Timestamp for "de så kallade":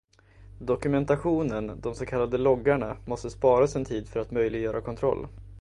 1.81-2.37